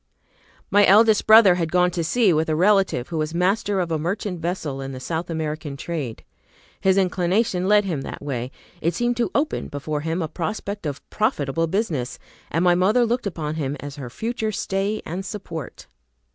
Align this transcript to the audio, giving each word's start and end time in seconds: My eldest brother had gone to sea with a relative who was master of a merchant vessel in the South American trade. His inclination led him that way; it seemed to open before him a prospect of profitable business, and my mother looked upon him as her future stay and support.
My 0.71 0.83
eldest 0.87 1.27
brother 1.27 1.53
had 1.53 1.71
gone 1.71 1.91
to 1.91 2.03
sea 2.03 2.33
with 2.33 2.49
a 2.49 2.55
relative 2.55 3.09
who 3.09 3.19
was 3.19 3.35
master 3.35 3.79
of 3.79 3.91
a 3.91 3.99
merchant 3.99 4.39
vessel 4.39 4.81
in 4.81 4.93
the 4.93 4.99
South 4.99 5.29
American 5.29 5.77
trade. 5.77 6.23
His 6.79 6.97
inclination 6.97 7.67
led 7.67 7.85
him 7.85 8.01
that 8.01 8.19
way; 8.23 8.49
it 8.81 8.95
seemed 8.95 9.15
to 9.17 9.29
open 9.35 9.67
before 9.67 10.01
him 10.01 10.23
a 10.23 10.27
prospect 10.27 10.87
of 10.87 11.07
profitable 11.11 11.67
business, 11.67 12.17
and 12.49 12.63
my 12.63 12.73
mother 12.73 13.05
looked 13.05 13.27
upon 13.27 13.57
him 13.57 13.77
as 13.79 13.97
her 13.97 14.09
future 14.09 14.51
stay 14.51 15.03
and 15.05 15.23
support. 15.23 15.85